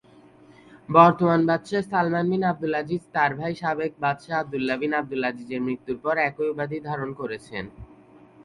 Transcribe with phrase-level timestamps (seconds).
[0.89, 5.97] বর্তমান বাদশাহ Salman bin Abdul Aziz তার ভাই সাবেক বাদশাহ আবদুল্লাহ বিন আবদুল আজিজের মৃত্যুর
[6.03, 7.63] পর একই উপাধি ধারণ করেছেন।